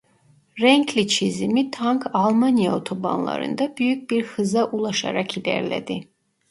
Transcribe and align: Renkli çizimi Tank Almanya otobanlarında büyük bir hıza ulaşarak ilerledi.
Renkli 0.59 1.07
çizimi 1.07 1.71
Tank 1.71 2.03
Almanya 2.13 2.75
otobanlarında 2.75 3.77
büyük 3.77 4.09
bir 4.09 4.23
hıza 4.23 4.65
ulaşarak 4.65 5.37
ilerledi. 5.37 6.07